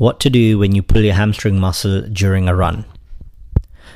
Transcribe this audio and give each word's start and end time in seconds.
What 0.00 0.18
to 0.20 0.30
do 0.30 0.58
when 0.58 0.74
you 0.74 0.82
pull 0.82 1.02
your 1.02 1.12
hamstring 1.12 1.60
muscle 1.60 2.00
during 2.00 2.48
a 2.48 2.54
run. 2.54 2.86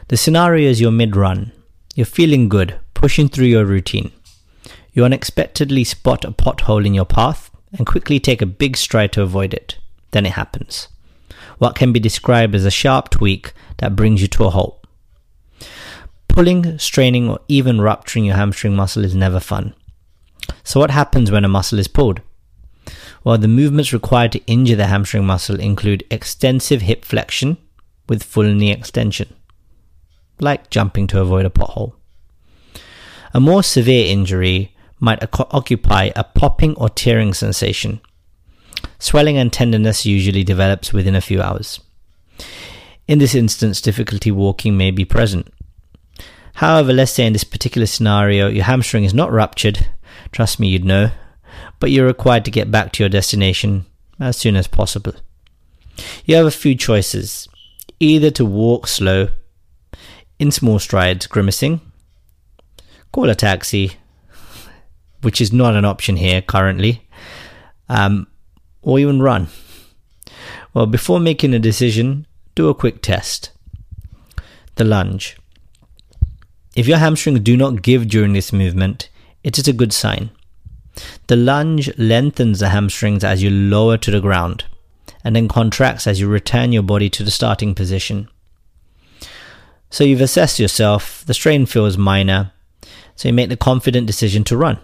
The 0.08 0.18
scenario 0.18 0.68
is 0.68 0.78
you're 0.78 0.90
mid 0.90 1.16
run. 1.16 1.50
You're 1.94 2.04
feeling 2.04 2.50
good, 2.50 2.78
pushing 2.92 3.26
through 3.26 3.46
your 3.46 3.64
routine. 3.64 4.12
You 4.92 5.06
unexpectedly 5.06 5.82
spot 5.82 6.26
a 6.26 6.30
pothole 6.30 6.84
in 6.84 6.92
your 6.92 7.06
path 7.06 7.50
and 7.72 7.86
quickly 7.86 8.20
take 8.20 8.42
a 8.42 8.56
big 8.60 8.76
stride 8.76 9.12
to 9.12 9.22
avoid 9.22 9.54
it. 9.54 9.78
Then 10.10 10.26
it 10.26 10.32
happens. 10.32 10.88
What 11.56 11.74
can 11.74 11.90
be 11.90 12.00
described 12.00 12.54
as 12.54 12.66
a 12.66 12.70
sharp 12.70 13.08
tweak 13.08 13.54
that 13.78 13.96
brings 13.96 14.20
you 14.20 14.28
to 14.28 14.44
a 14.44 14.50
halt. 14.50 14.86
Pulling, 16.28 16.78
straining, 16.78 17.30
or 17.30 17.40
even 17.48 17.80
rupturing 17.80 18.26
your 18.26 18.36
hamstring 18.36 18.76
muscle 18.76 19.06
is 19.06 19.14
never 19.14 19.40
fun. 19.40 19.72
So, 20.64 20.80
what 20.80 20.90
happens 20.90 21.30
when 21.30 21.46
a 21.46 21.48
muscle 21.48 21.78
is 21.78 21.88
pulled? 21.88 22.20
Well, 23.24 23.38
the 23.38 23.48
movements 23.48 23.94
required 23.94 24.32
to 24.32 24.44
injure 24.46 24.76
the 24.76 24.86
hamstring 24.86 25.24
muscle 25.24 25.58
include 25.58 26.04
extensive 26.10 26.82
hip 26.82 27.06
flexion 27.06 27.56
with 28.06 28.22
full 28.22 28.52
knee 28.52 28.70
extension, 28.70 29.34
like 30.38 30.68
jumping 30.68 31.06
to 31.08 31.22
avoid 31.22 31.46
a 31.46 31.50
pothole. 31.50 31.94
A 33.32 33.40
more 33.40 33.62
severe 33.62 34.12
injury 34.12 34.76
might 35.00 35.26
occupy 35.32 36.10
a 36.14 36.22
popping 36.22 36.76
or 36.76 36.90
tearing 36.90 37.32
sensation. 37.32 38.00
Swelling 38.98 39.38
and 39.38 39.50
tenderness 39.50 40.04
usually 40.04 40.44
develops 40.44 40.92
within 40.92 41.16
a 41.16 41.20
few 41.22 41.40
hours. 41.40 41.80
In 43.08 43.18
this 43.18 43.34
instance, 43.34 43.80
difficulty 43.80 44.30
walking 44.30 44.76
may 44.76 44.90
be 44.90 45.04
present. 45.06 45.48
However, 46.54 46.92
let's 46.92 47.12
say 47.12 47.26
in 47.26 47.32
this 47.32 47.44
particular 47.44 47.86
scenario, 47.86 48.48
your 48.48 48.64
hamstring 48.64 49.04
is 49.04 49.14
not 49.14 49.32
ruptured. 49.32 49.88
Trust 50.30 50.60
me, 50.60 50.68
you'd 50.68 50.84
know 50.84 51.10
but 51.80 51.90
you're 51.90 52.06
required 52.06 52.44
to 52.44 52.50
get 52.50 52.70
back 52.70 52.92
to 52.92 53.02
your 53.02 53.10
destination 53.10 53.86
as 54.20 54.36
soon 54.36 54.56
as 54.56 54.66
possible. 54.66 55.14
You 56.24 56.36
have 56.36 56.46
a 56.46 56.50
few 56.50 56.74
choices 56.74 57.48
either 58.00 58.30
to 58.32 58.44
walk 58.44 58.86
slow, 58.86 59.28
in 60.38 60.50
small 60.50 60.78
strides, 60.78 61.26
grimacing, 61.26 61.80
call 63.12 63.30
a 63.30 63.34
taxi, 63.34 63.92
which 65.22 65.40
is 65.40 65.52
not 65.52 65.74
an 65.74 65.84
option 65.84 66.16
here 66.16 66.42
currently, 66.42 67.08
um, 67.88 68.26
or 68.82 68.98
even 68.98 69.22
run. 69.22 69.48
Well, 70.74 70.86
before 70.86 71.20
making 71.20 71.54
a 71.54 71.58
decision, 71.58 72.26
do 72.54 72.68
a 72.68 72.74
quick 72.74 73.00
test. 73.00 73.52
The 74.74 74.84
lunge. 74.84 75.36
If 76.74 76.88
your 76.88 76.98
hamstrings 76.98 77.40
do 77.40 77.56
not 77.56 77.82
give 77.82 78.08
during 78.08 78.32
this 78.32 78.52
movement, 78.52 79.08
it 79.44 79.56
is 79.58 79.68
a 79.68 79.72
good 79.72 79.92
sign. 79.92 80.30
The 81.26 81.36
lunge 81.36 81.96
lengthens 81.98 82.60
the 82.60 82.68
hamstrings 82.68 83.24
as 83.24 83.42
you 83.42 83.50
lower 83.50 83.96
to 83.98 84.10
the 84.10 84.20
ground 84.20 84.64
and 85.24 85.34
then 85.34 85.48
contracts 85.48 86.06
as 86.06 86.20
you 86.20 86.28
return 86.28 86.70
your 86.70 86.82
body 86.82 87.08
to 87.10 87.24
the 87.24 87.30
starting 87.30 87.74
position. 87.74 88.28
So 89.90 90.04
you've 90.04 90.20
assessed 90.20 90.60
yourself, 90.60 91.24
the 91.24 91.34
strain 91.34 91.66
feels 91.66 91.96
minor, 91.96 92.52
so 93.16 93.28
you 93.28 93.34
make 93.34 93.48
the 93.48 93.56
confident 93.56 94.06
decision 94.06 94.44
to 94.44 94.56
run. 94.56 94.78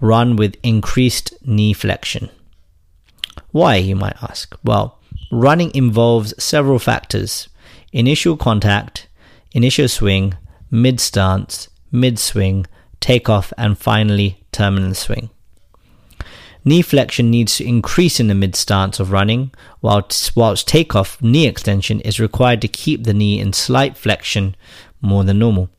Run 0.00 0.36
with 0.36 0.56
increased 0.62 1.34
knee 1.44 1.72
flexion. 1.72 2.30
Why, 3.50 3.76
you 3.76 3.96
might 3.96 4.22
ask? 4.22 4.56
Well, 4.62 4.98
running 5.32 5.74
involves 5.74 6.32
several 6.42 6.78
factors 6.78 7.48
initial 7.92 8.36
contact, 8.36 9.08
initial 9.52 9.88
swing, 9.88 10.34
mid 10.70 11.00
stance, 11.00 11.68
mid 11.90 12.18
swing, 12.18 12.66
takeoff, 13.00 13.52
and 13.58 13.78
finally 13.78 14.44
terminal 14.52 14.94
swing. 14.94 15.30
Knee 16.64 16.82
flexion 16.82 17.30
needs 17.30 17.56
to 17.56 17.66
increase 17.66 18.20
in 18.20 18.28
the 18.28 18.34
mid 18.34 18.54
stance 18.54 19.00
of 19.00 19.10
running, 19.10 19.52
whilst, 19.80 20.36
whilst 20.36 20.68
takeoff 20.68 21.20
knee 21.22 21.46
extension 21.46 22.00
is 22.00 22.20
required 22.20 22.60
to 22.60 22.68
keep 22.68 23.04
the 23.04 23.14
knee 23.14 23.40
in 23.40 23.52
slight 23.52 23.96
flexion 23.96 24.54
more 25.00 25.24
than 25.24 25.38
normal. 25.38 25.70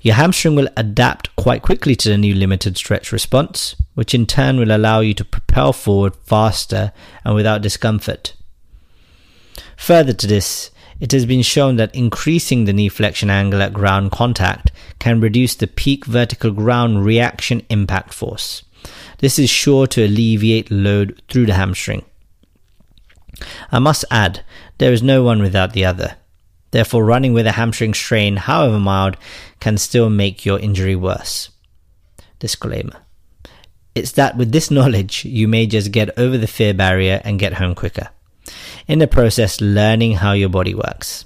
Your 0.00 0.14
hamstring 0.14 0.54
will 0.54 0.68
adapt 0.76 1.34
quite 1.34 1.62
quickly 1.62 1.96
to 1.96 2.08
the 2.08 2.16
new 2.16 2.34
limited 2.34 2.76
stretch 2.76 3.10
response, 3.10 3.74
which 3.94 4.14
in 4.14 4.26
turn 4.26 4.58
will 4.58 4.70
allow 4.70 5.00
you 5.00 5.12
to 5.14 5.24
propel 5.24 5.72
forward 5.72 6.14
faster 6.14 6.92
and 7.24 7.34
without 7.34 7.62
discomfort. 7.62 8.34
Further 9.76 10.12
to 10.12 10.26
this, 10.26 10.70
it 11.00 11.12
has 11.12 11.26
been 11.26 11.42
shown 11.42 11.76
that 11.76 11.94
increasing 11.94 12.64
the 12.64 12.72
knee 12.72 12.88
flexion 12.88 13.28
angle 13.28 13.60
at 13.60 13.72
ground 13.72 14.10
contact 14.10 14.72
can 14.98 15.20
reduce 15.20 15.54
the 15.54 15.66
peak 15.66 16.06
vertical 16.06 16.50
ground 16.50 17.04
reaction 17.04 17.62
impact 17.68 18.14
force. 18.14 18.62
This 19.18 19.38
is 19.38 19.50
sure 19.50 19.86
to 19.88 20.04
alleviate 20.04 20.70
load 20.70 21.20
through 21.28 21.46
the 21.46 21.54
hamstring. 21.54 22.04
I 23.70 23.78
must 23.78 24.04
add, 24.10 24.42
there 24.78 24.92
is 24.92 25.02
no 25.02 25.22
one 25.22 25.42
without 25.42 25.74
the 25.74 25.84
other. 25.84 26.16
Therefore, 26.70 27.04
running 27.04 27.32
with 27.32 27.46
a 27.46 27.52
hamstring 27.52 27.94
strain, 27.94 28.36
however 28.36 28.78
mild, 28.78 29.16
can 29.60 29.76
still 29.78 30.08
make 30.08 30.46
your 30.46 30.58
injury 30.58 30.96
worse. 30.96 31.50
Disclaimer. 32.38 33.02
It's 33.94 34.12
that 34.12 34.36
with 34.36 34.52
this 34.52 34.70
knowledge, 34.70 35.24
you 35.24 35.46
may 35.46 35.66
just 35.66 35.92
get 35.92 36.18
over 36.18 36.38
the 36.38 36.46
fear 36.46 36.72
barrier 36.72 37.20
and 37.24 37.38
get 37.38 37.54
home 37.54 37.74
quicker 37.74 38.08
in 38.86 38.98
the 38.98 39.06
process 39.06 39.60
learning 39.60 40.12
how 40.12 40.32
your 40.32 40.48
body 40.48 40.74
works. 40.74 41.24